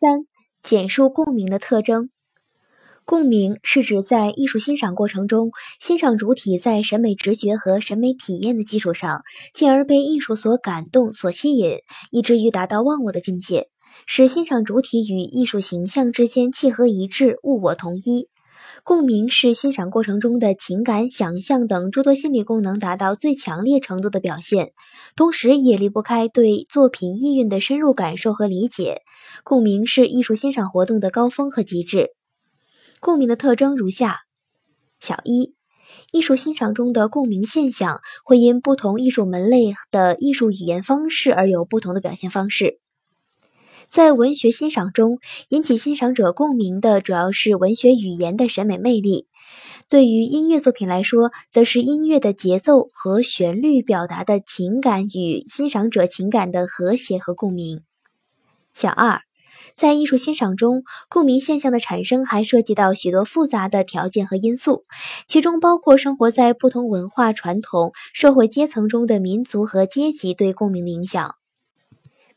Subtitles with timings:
[0.00, 0.26] 三、
[0.62, 2.10] 简述共鸣的特征。
[3.04, 9.22] 共鸣是指在艺术欣赏过程中，欣赏主体在审美直觉和审美体验的基础上，
[9.52, 11.76] 进而被艺术所感动、所吸引，
[12.10, 13.68] 以至于达到忘我的境界，
[14.06, 18.28] 使欣赏主体与艺术形象之间契合一致、物我同一。
[18.82, 24.72] 共鸣是欣赏过程中的情感、想象等诸多心理功能达到最强烈程度的表现，
[25.16, 29.02] 同时也离不开对作品意蕴的深入感受和理解。
[29.42, 32.10] 共鸣是艺术欣赏活动的高峰和极致。
[33.00, 34.20] 共鸣的特征如下：
[35.00, 35.54] 小一，
[36.12, 42.80] 艺术欣赏中的共鸣现象会因不同艺术门类的艺术语言方式而有不同的表现方式。
[43.94, 49.28] 在文学欣赏中，引起欣赏者共鸣的主要是文学语言的审美魅力；
[49.88, 57.82] 对于音乐作品来说，则是音乐的节奏和旋律表达的情感与欣赏者情感的和谐和共鸣。
[58.74, 59.20] 小二，
[59.76, 64.82] 在艺术欣赏中，共鸣现象的产生还涉及到许多复杂的条件和因素，
[65.28, 71.36] 其中包括生活在不同文化传统、社会阶层中的民族和阶级对共鸣的影响。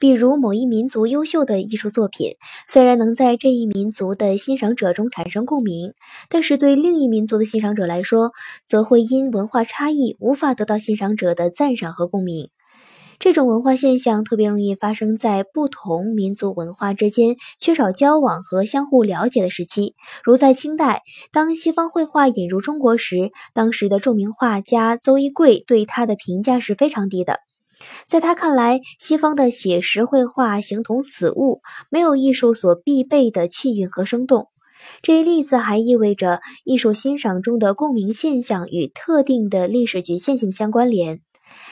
[0.00, 2.30] 比如某一民族优秀的艺术作品，
[2.66, 5.92] 虽然能在这一民族的欣赏者中产生共鸣，
[6.30, 8.32] 但是对另一民族的欣赏者来说，
[8.66, 12.48] 则会因文化差异无法得到欣赏者的赞赏和共鸣。
[13.18, 27.49] 这种文化现象特别容易发生在不同民族文化之间缺少交往和相互了解的时期，如在清代，当西方绘画引入中国时，当时的著名画家邹一桂对他的评价是非常低的。
[28.06, 34.48] 在他看来，西方的写实绘画形同死物，没有艺术所必备的气韵和生动。
[35.02, 41.20] 这一例子还意味着艺术欣赏中的共鸣现象与特定的历史局限性相关联。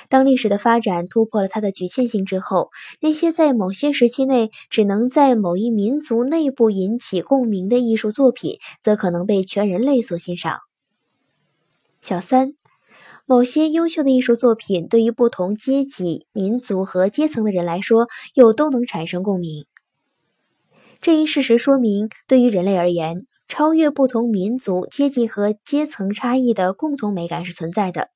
[0.08, 2.70] 当历史的发展突破了它的局限性之后，
[3.00, 10.58] 那些在某些时期内只能在某一民族内部引起共鸣的艺术作品，则可能被全人类所欣赏。
[12.02, 12.57] 小三。
[13.30, 19.66] 某些优秀的艺术作品，对于不同阶级、民族和阶层的人来说，又都能产生共鸣。
[21.02, 28.08] 这一事实说明，对于人类而言，超越不同民族、阶级和阶层差异的共同美感是存在的。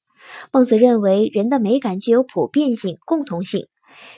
[0.51, 3.67] 孟子认为，人的美感具有普遍性、共同性，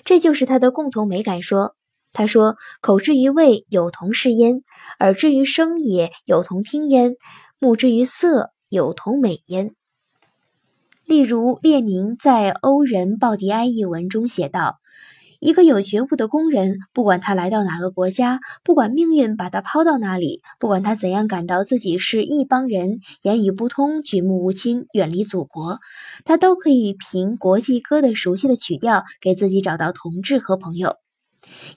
[0.04, 1.74] 这就是他的共同美感说。
[2.12, 4.60] 他说：“口之于味，有同视焉；
[5.00, 7.14] 耳之于声也，有同听焉；
[7.58, 9.74] 目之于色，有同美焉。”
[11.06, 14.78] 例如，列宁在《欧人鲍迪埃》一文中写道
[15.38, 25.78] ：“一个有觉悟的工人，不管他来到哪个国家，不管命运把他抛到哪里，不管他怎样感到自己是一帮人，言语不通，举目无亲，远离祖国，
[26.24, 30.96] 他都可以凭国际歌的熟悉的曲调，给自己找到同志和朋友。”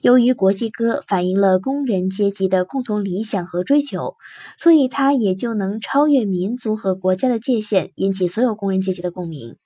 [0.02, 4.14] 由于国际歌反映了工人阶级的共同理想和追求，
[4.56, 9.56] 所以它也就能超越民族和国家的界限，引起所有工人阶级的共鸣。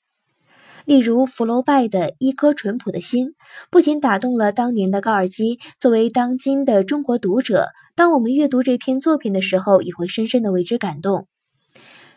[0.85, 3.29] 例如，福楼拜的《一颗淳朴的心》
[3.71, 11.29] 不仅打动了当年的高尔基，作为当今的中国读者，当我们阅读这篇作品的时候，也会深深的为之感动。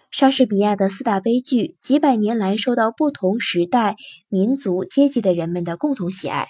[0.09, 3.95] 莎士比亚的四大悲剧，几百年来受到不同时代、
[4.29, 6.47] 民族、阶级的人们的共同喜爱。